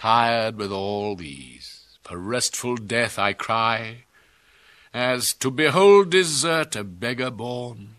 [0.00, 4.04] Tired with all these, for restful death I cry,
[4.94, 7.96] as to behold desert a beggar born,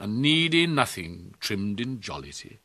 [0.00, 2.58] and needy nothing trimmed in jollity,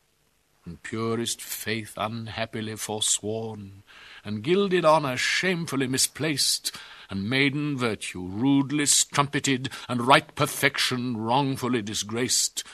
[0.64, 3.84] and purest faith unhappily forsworn,
[4.24, 6.76] and gilded honour shamefully misplaced,
[7.08, 12.64] and maiden virtue rudely strumpeted, and right perfection wrongfully disgraced,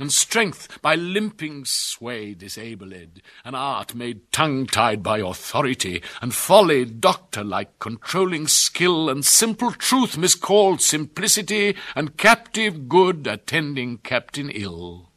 [0.00, 7.78] and strength by limping sway disabled, an art made tongue-tied by authority, and folly doctor-like
[7.78, 15.10] controlling skill, and simple truth miscalled simplicity, and captive good attending captain ill.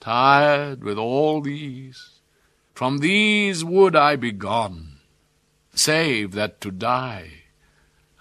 [0.00, 2.20] Tired with all these,
[2.74, 4.96] from these would I be gone,
[5.74, 7.42] save that to die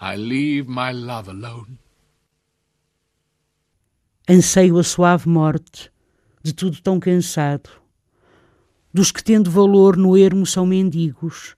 [0.01, 1.77] I leave my love alone.
[4.33, 5.91] Anseio a suave morte
[6.41, 7.69] de tudo tão cansado,
[8.93, 11.57] dos que tendo valor no ermo são mendigos,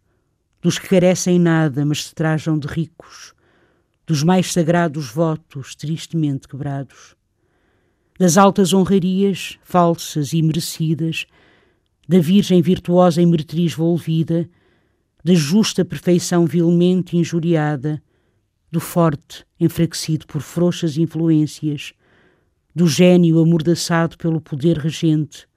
[0.59, 3.35] dos que carecem nada mas se trajam de ricos,
[4.07, 7.15] dos mais sagrados votos tristemente quebrados,
[8.17, 11.27] das altas honrarias falsas e merecidas,
[12.09, 14.49] da virgem virtuosa e meretriz volvida,
[15.23, 18.01] da justa perfeição vilmente injuriada,
[18.71, 21.93] do forte enfraquecido por frouxas influências,
[22.75, 25.47] do gênio amordaçado pelo poder regente,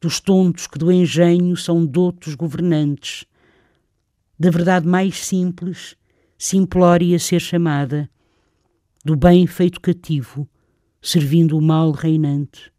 [0.00, 3.24] dos tontos que do engenho são doutos governantes,
[4.38, 5.96] da verdade mais simples,
[6.36, 8.10] simplória ser chamada,
[9.02, 10.48] do bem feito cativo,
[11.00, 12.70] servindo o mal reinante.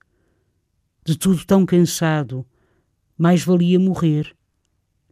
[1.04, 2.46] De tudo tão cansado,
[3.18, 4.36] mais valia morrer,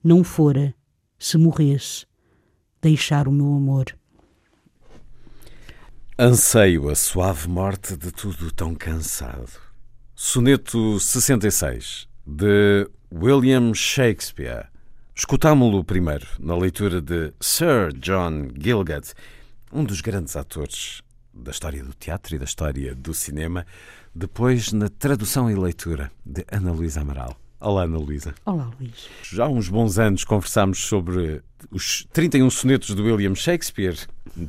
[0.04, 0.76] não fora,
[1.18, 2.06] se morresse,
[2.82, 3.86] deixar o meu amor.
[6.18, 9.50] Anseio a suave morte de tudo tão cansado.
[10.14, 14.68] Soneto 66 de William Shakespeare.
[15.16, 19.12] Escutámo-lo primeiro na leitura de Sir John Gielgud,
[19.72, 21.02] um dos grandes atores
[21.34, 23.66] da história do teatro e da história do cinema,
[24.14, 27.43] depois na tradução e leitura de Ana Luísa Amaral.
[27.64, 28.36] Olá, Ana Luísa.
[28.46, 29.08] Olá, Luís.
[29.32, 31.42] Já há uns bons anos conversámos sobre
[31.72, 33.96] os 31 sonetos do William Shakespeare,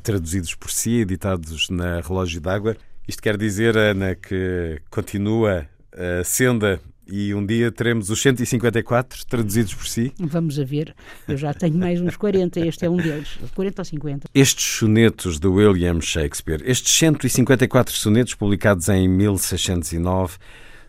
[0.03, 2.77] traduzidos por si, editados na Relógio d'Água.
[3.07, 9.75] Isto quer dizer, Ana, que continua a senda e um dia teremos os 154 traduzidos
[9.75, 10.13] por si?
[10.19, 10.93] Vamos a ver.
[11.29, 13.39] Eu já tenho mais uns 40, este é um deles.
[13.55, 14.29] 40 ou 50.
[14.35, 20.37] Estes sonetos de William Shakespeare, estes 154 sonetos publicados em 1609,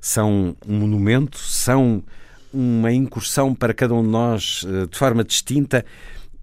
[0.05, 2.03] são um monumento, são
[2.53, 5.83] uma incursão para cada um de nós eh, de forma distinta.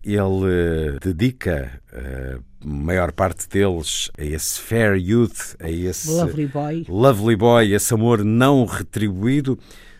[0.02, 6.86] Ele eh, dedica a maior parte deles a esse fair youth, a esse lovely boy,
[6.88, 9.56] lovely boy esse amor não retribuído.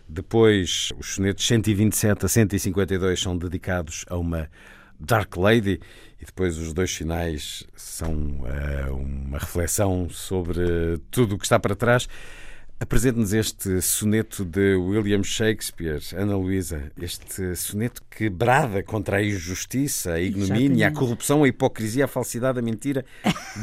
[0.09, 4.49] Depois, os sonetos 127 a 152 são dedicados a uma
[4.99, 5.79] Dark Lady
[6.21, 11.75] e depois os dois finais são uh, uma reflexão sobre tudo o que está para
[11.75, 12.09] trás.
[12.83, 20.11] Apresente-nos este soneto de William Shakespeare, Ana Luísa, este soneto que brada contra a injustiça,
[20.11, 23.05] a ignomínia, a corrupção, a hipocrisia, a falsidade, a mentira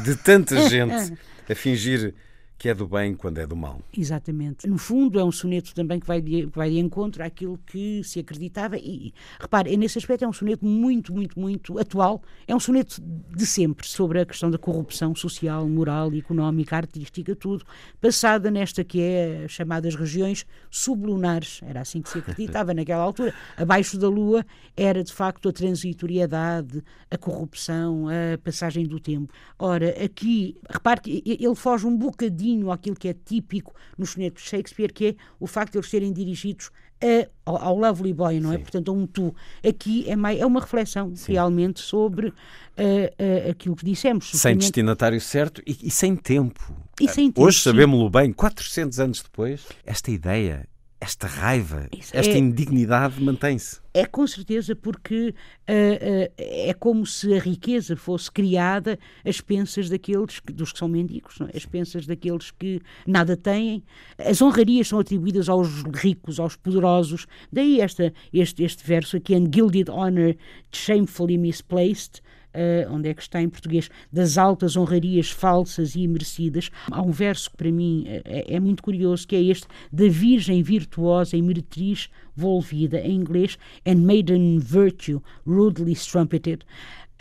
[0.03, 1.13] de tanta gente
[1.47, 2.15] a fingir
[2.61, 3.81] que é do bem quando é do mal.
[3.91, 4.67] Exatamente.
[4.67, 8.19] No fundo, é um soneto também que vai de, vai de encontro àquilo que se
[8.19, 8.77] acreditava.
[8.77, 12.21] E, repare, nesse aspecto é um soneto muito, muito, muito atual.
[12.47, 17.65] É um soneto de sempre sobre a questão da corrupção social, moral, económica, artística, tudo,
[17.99, 21.61] passada nesta que é chamadas regiões sublunares.
[21.63, 23.33] Era assim que se acreditava naquela altura.
[23.57, 24.45] Abaixo da Lua
[24.77, 29.33] era, de facto, a transitoriedade, a corrupção, a passagem do tempo.
[29.57, 34.49] Ora, aqui, repare que ele foge um bocadinho àquilo que é típico nos sonetos de
[34.49, 36.71] Shakespeare, que é o facto de eles serem dirigidos
[37.01, 38.57] a, ao, ao, lovely boy, não é?
[38.57, 38.63] Sim.
[38.63, 39.35] Portanto, a um tu.
[39.67, 41.33] Aqui é, mais, é uma reflexão Sim.
[41.33, 44.31] realmente sobre uh, uh, aquilo que dissemos.
[44.31, 46.59] Sem destinatário certo e, e sem tempo.
[46.99, 50.67] E sem tempo Hoje sabemos-lo bem, 400 anos depois, esta ideia
[51.01, 53.81] esta raiva, Isso esta é- indignidade mantém-se.
[53.91, 55.33] É com certeza porque
[55.67, 60.77] ah, ah, é como se a riqueza fosse criada às expensas daqueles que, dos que
[60.77, 61.49] são mendigos, não é?
[61.49, 63.83] às expensas daqueles que nada têm.
[64.17, 67.25] As honrarias são atribuídas aos ricos, aos poderosos.
[67.51, 70.35] Daí esta, este, este verso aqui, and gilded honor
[70.71, 72.21] shamefully misplaced.
[72.53, 73.89] Ah, onde é que está em português?
[74.11, 76.69] Das altas honrarias falsas e merecidas.
[76.89, 80.61] Há um verso que para mim é, é muito curioso, que é este, da virgem
[80.61, 86.65] virtuosa e meretriz volvida, em inglês, and maiden virtue rudely strumpeted.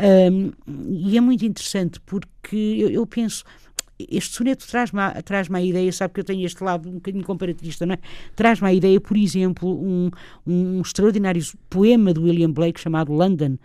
[0.00, 0.52] Um,
[0.88, 3.44] e é muito interessante porque eu, eu penso.
[4.10, 7.22] Este soneto traz-me a, traz a ideia, sabe que eu tenho este lado um bocadinho
[7.22, 7.98] comparativista, não é?
[8.34, 10.10] Traz-me a ideia, por exemplo, um,
[10.46, 13.58] um extraordinário poema de William Blake chamado London,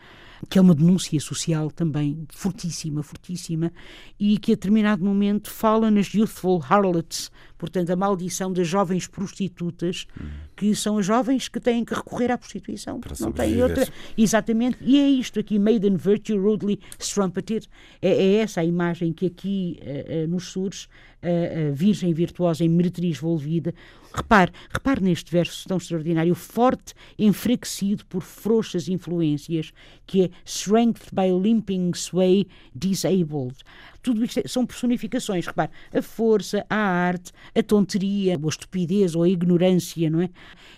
[0.49, 3.71] que é uma denúncia social também fortíssima, fortíssima,
[4.19, 10.07] e que a determinado momento fala nas youthful harlots, portanto, a maldição das jovens prostitutas,
[10.55, 13.87] que são as jovens que têm que recorrer à prostituição, porque não têm outra.
[14.17, 17.67] Exatamente, e é isto aqui, Maiden Virtue Rudely Strumpeted,
[18.01, 20.87] é, é essa a imagem que aqui eh, eh, nos surge,
[21.27, 23.73] a Virgem Virtuosa em meretriz volvida.
[24.13, 29.73] Repare, repare neste verso tão extraordinário, forte, enfraquecido por frouxas influências,
[30.07, 33.57] que é Strength by limping sway disabled.
[34.01, 39.23] Tudo isto é- são personificações, repare, a força, a arte, a tonteria, a estupidez ou
[39.23, 40.29] a ignorância, não é?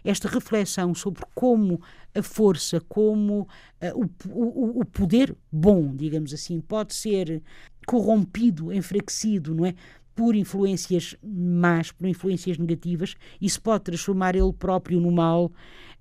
[0.04, 1.80] Esta reflexão sobre como
[2.16, 3.48] a força, como
[3.82, 7.44] ah, o, o, o poder bom, digamos assim, pode ser
[7.86, 9.76] corrompido, enfraquecido, não é?
[10.18, 15.52] Por influências más, por influências negativas, e se pode transformar ele próprio no mal,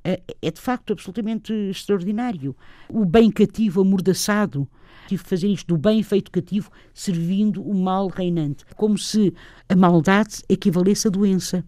[0.02, 2.56] eh, é de facto absolutamente extraordinário.
[2.88, 4.66] O bem cativo amordaçado,
[5.06, 9.34] tive de fazer isto do bem feito cativo, servindo o mal reinante, como se
[9.68, 11.62] a maldade equivalesse à doença.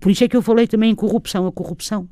[0.00, 1.46] Por isso é que eu falei também em corrupção.
[1.46, 2.08] A corrupção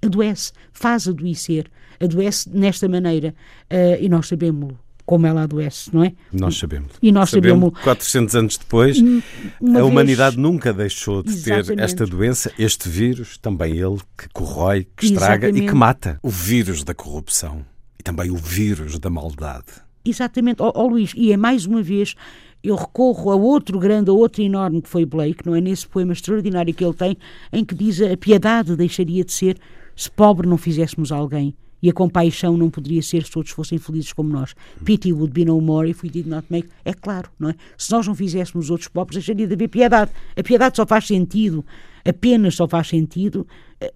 [0.00, 3.34] adoece, faz adoecer, adoece nesta maneira,
[3.68, 4.74] eh, e nós sabemos
[5.08, 6.12] como ela adoece, não é?
[6.30, 6.92] Nós sabemos.
[7.00, 9.22] E nós sabemos- 400 anos depois, Uma
[9.70, 11.82] a vez- humanidade nunca deixou de ter Exatamente.
[11.82, 15.74] esta doença, este vírus, também ele, que corrói, que estraga e que Exatamente.
[15.78, 16.18] mata.
[16.22, 17.64] O vírus da corrupção
[17.98, 19.64] e também o vírus da maldade.
[20.04, 22.14] Exatamente, ó ó, Luís, e é mais uma vez
[22.62, 25.60] eu recorro a outro grande, a outro enorme que foi Blake, não é?
[25.62, 27.16] Nesse poema extraordinário que ele tem,
[27.50, 29.56] em que diz a piedade deixaria de ser
[29.96, 31.54] se pobre não fizéssemos alguém.
[31.82, 34.54] E a compaixão não poderia ser se todos fossem felizes como nós.
[34.84, 36.68] Pity would be no more if we did not make.
[36.84, 37.54] É claro, não é?
[37.76, 40.10] Se nós não fizéssemos os outros pobres, deixaria de haver piedade.
[40.36, 41.64] A piedade só faz sentido,
[42.04, 43.46] apenas só faz sentido
[43.80, 43.92] eh,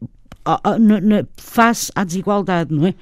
[1.37, 2.95] face à desigualdade, não é?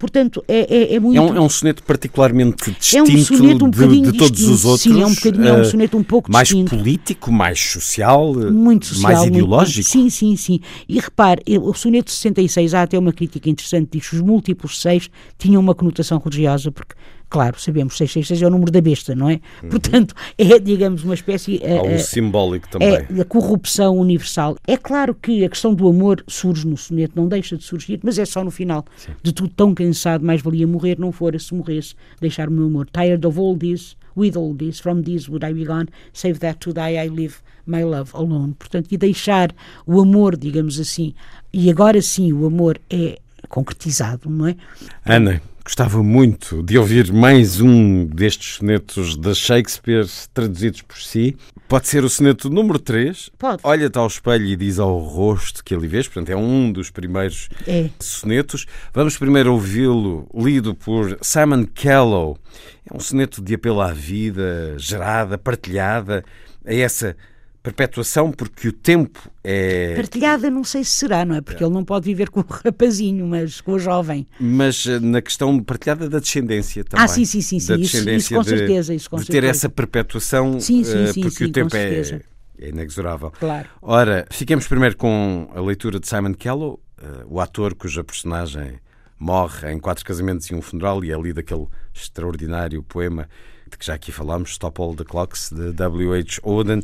[0.00, 1.18] Portanto, é, é, é muito.
[1.18, 4.52] É um, é um soneto particularmente É um distinto soneto um de, de todos distinto.
[4.54, 4.82] os outros.
[4.82, 6.74] Sim, é um bocadinho- é um eh, soneto um pouco Mais distinto.
[6.74, 9.02] político, mais social, eh, muito social.
[9.02, 9.86] mais muito- ideológico.
[9.88, 10.58] sim, sim, sim.
[10.88, 15.10] E repare, o soneto 66, há até uma crítica interessante, diz que os múltiplos seis
[15.38, 16.94] tinham uma conotação religiosa, porque,
[17.30, 19.40] claro, sabemos, 666 é o número da besta, não é?
[19.70, 21.60] Portanto, é, digamos, uma espécie...
[21.62, 22.88] eh, Há um eh, simbólico também.
[22.88, 24.56] é a corrupção universal.
[24.66, 28.18] É claro que a questão do amor surge no soneto, não deixa de surgir, mas
[28.18, 28.84] é só no final.
[29.22, 32.86] De tudo tão cansado, mais valia morrer, não fora se morresse, deixar o meu amor.
[32.92, 36.58] Tired of all this, with all this, from this would I be gone, save that
[36.58, 38.54] to die I live my love alone.
[38.58, 39.54] Portanto, e deixar
[39.86, 41.14] o amor, digamos assim,
[41.52, 44.56] e agora sim o amor é concretizado, não é?
[45.04, 45.40] Ana,
[45.70, 51.36] gostava muito de ouvir mais um destes sonetos da Shakespeare traduzidos por si.
[51.68, 53.30] Pode ser o soneto número 3.
[53.38, 53.60] Pode.
[53.62, 56.08] Olha-te ao espelho e diz ao rosto que ali vês.
[56.08, 57.88] Portanto, é um dos primeiros É.
[58.00, 58.66] sonetos.
[58.92, 62.36] Vamos primeiro ouvi-lo lido por Simon Callow.
[62.84, 66.24] É um soneto de apelo à vida, gerada, partilhada,
[66.66, 67.16] a essa
[67.62, 69.94] perpetuação, porque o tempo é.
[69.94, 71.40] Partilhada não sei se será, não é?
[71.40, 74.26] Porque ele não pode viver com o rapazinho, mas com o jovem.
[74.40, 77.04] Mas eh, na questão partilhada da descendência também.
[77.04, 77.74] Ah, sim, sim, sim, sim.
[77.80, 79.50] Isso- isso com certeza, isso com de ter certeza.
[79.50, 82.20] essa perpetuação, Sim, sim, eh, sim, porque o tempo é,
[82.58, 83.30] é inexorável.
[83.32, 83.68] Claro.
[83.82, 88.78] Ora, fiquemos primeiro com a leitura de Simon Callow, eh, o ator cuja personagem
[89.18, 93.28] morre em quatro casamentos e um funeral, e é lido aquele extraordinário poema
[93.70, 96.40] de que já aqui falámos, Stop All the Clocks, de W.H.
[96.42, 96.82] Auden.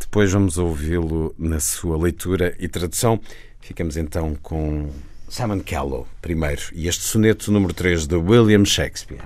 [0.00, 3.20] Depois vamos ouvi-lo na sua leitura e tradução.
[3.60, 4.90] Ficamos então com
[5.28, 9.22] Simon Callow, primeiro, e este soneto número 3 de William Shakespeare.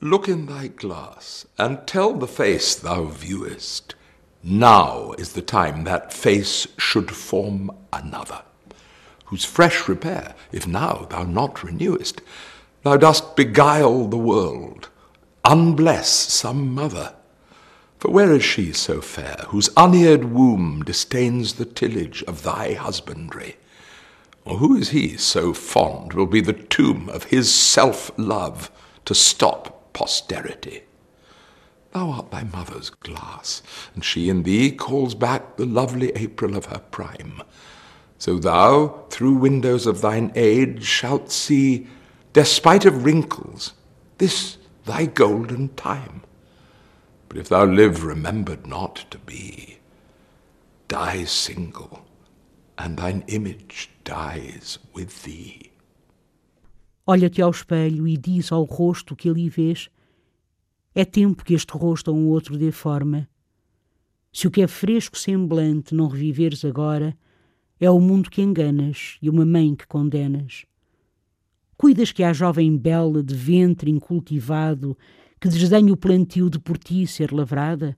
[0.00, 3.96] Look in thy glass, and tell the face thou viewest.
[4.42, 8.42] Now is the time that face should form another,
[9.26, 12.20] whose fresh repair, if now thou not renewest,
[12.82, 14.88] thou dost beguile the world,
[15.44, 17.14] unbless some mother.
[17.98, 23.56] For where is she so fair, whose uneared womb disdains the tillage of thy husbandry?
[24.44, 28.70] Or who is he so fond will be the tomb of his self love
[29.04, 30.84] to stop posterity?
[31.92, 33.62] Thou art thy mother's glass,
[33.94, 37.42] and she in thee calls back the lovely April of her prime.
[38.16, 41.88] So thou, through windows of thine age, shalt see,
[42.32, 43.72] despite of wrinkles,
[44.18, 46.22] this thy golden time.
[47.28, 49.78] But if thou live remembered not to be,
[50.88, 52.06] die single,
[52.78, 55.70] and thine image dies with thee.
[57.06, 59.90] Olha-te ao espelho e diz ao rosto que ali vês:
[60.94, 63.28] É tempo que este rosto a um outro dê forma.
[64.32, 67.16] Se o que é fresco semblante não reviveres agora,
[67.80, 70.64] é o mundo que enganas e uma mãe que condenas.
[71.76, 74.96] Cuidas que a jovem bela de ventre incultivado
[75.40, 77.96] que desdenha o plantio de por ti ser lavrada?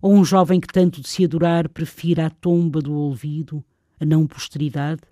[0.00, 3.64] Ou um jovem que tanto de se adorar prefira a tomba do olvido,
[3.98, 5.02] a não posteridade?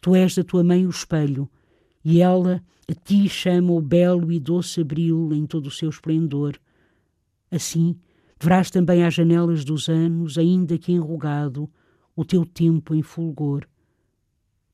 [0.00, 1.48] Tu és da tua mãe o espelho,
[2.04, 6.58] e ela a ti chama o belo e doce abril em todo o seu esplendor.
[7.50, 7.94] Assim,
[8.40, 11.70] verás também às janelas dos anos, ainda que enrugado,
[12.16, 13.66] o teu tempo em fulgor.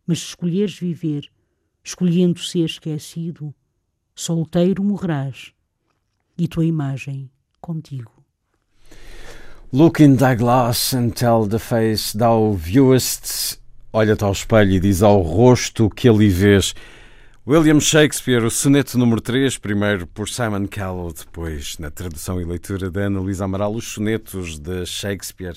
[0.07, 1.29] Mas se escolheres viver,
[1.83, 3.55] escolhendo ser esquecido,
[4.15, 5.53] solteiro morrerás,
[6.39, 8.13] e tua imagem contigo.
[9.73, 13.61] Look in thy glass and tell the face thou viewest.
[13.93, 16.75] Olha-te ao espelho e diz ao rosto que ali vês.
[17.49, 22.91] William Shakespeare, o soneto número 3, primeiro por Simon Callow, depois na tradução e leitura
[22.91, 25.57] da Ana Luísa Amaral, os sonetos de Shakespeare.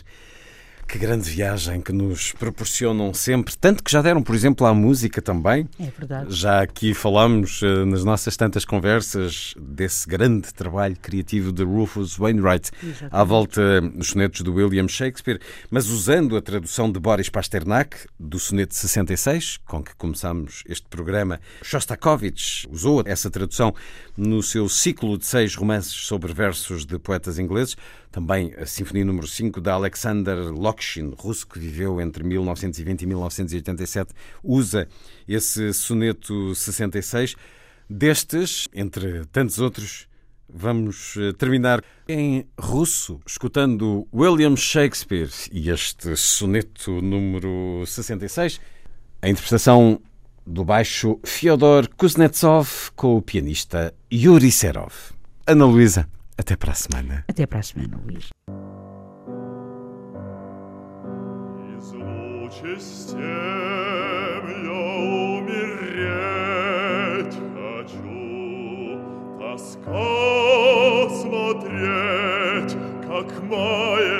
[0.89, 5.22] Que grande viagem que nos proporcionam sempre, tanto que já deram, por exemplo, à música
[5.22, 5.69] também.
[5.79, 6.34] É verdade.
[6.36, 12.72] Já aqui falamos uh, nas nossas tantas conversas desse grande trabalho criativo de Rufus Wainwright
[12.81, 13.15] Exatamente.
[13.15, 18.39] à volta dos sonetos do William Shakespeare, mas usando a tradução de Boris Pasternak, do
[18.39, 21.39] soneto 66, com que começamos este programa.
[21.62, 23.75] Shostakovich usou essa tradução
[24.17, 27.77] no seu ciclo de seis romances sobre versos de poetas ingleses.
[28.12, 34.13] Também a Sinfonia número 5 da Alexander Lokshin, russo que viveu entre 1920 e 1987,
[34.44, 34.88] usa
[35.28, 37.36] esse soneto 66.
[37.88, 40.08] Destes, entre tantos outros,
[40.48, 48.60] vamos eh, terminar em russo, escutando William Shakespeare e este soneto número 66,
[49.22, 50.01] a interpretação
[50.46, 54.94] do baixo Fyodor Kuznetsov com o pianista Yuri Serov.
[55.46, 56.18] Ana Luísa.
[56.39, 57.25] Até para a semana.
[57.27, 58.29] Até para a semana, Luís.
[71.10, 72.77] смотреть,
[73.08, 74.18] как мается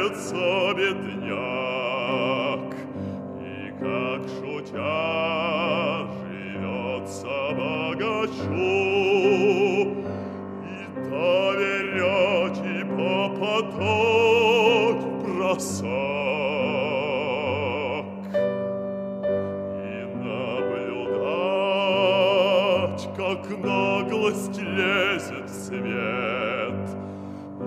[23.20, 26.90] как наглость лезет в свет.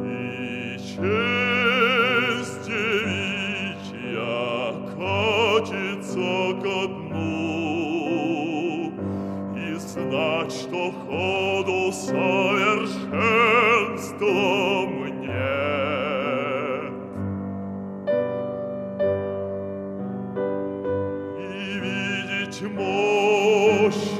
[0.02, 4.32] И честь девичья
[4.96, 8.92] катится ко дну.
[9.56, 14.51] И знать, что ходу совершенством
[22.62, 22.70] Ніч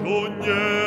[0.02, 0.81] мощення.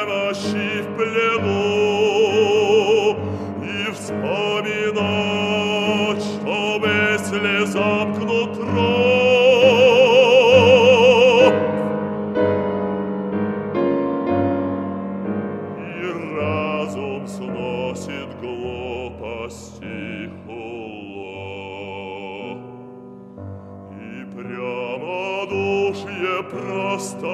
[24.35, 26.03] Прямодушье
[26.51, 27.31] простотой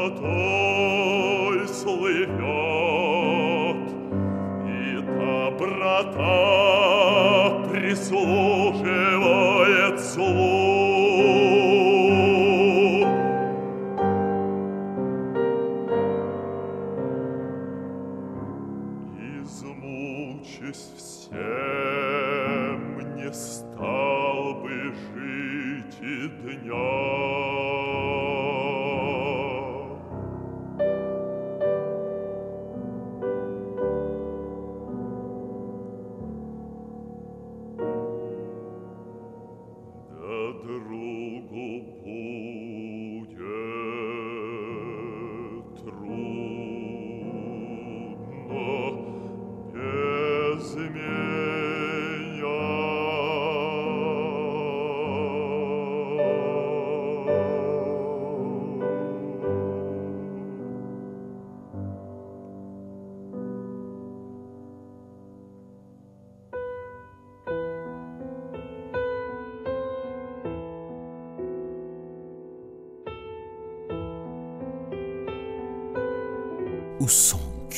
[1.68, 2.30] слывет,
[4.68, 6.20] И доброта
[7.72, 10.61] прислуживает слух.